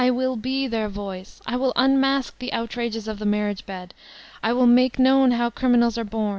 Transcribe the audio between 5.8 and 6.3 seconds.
are bom.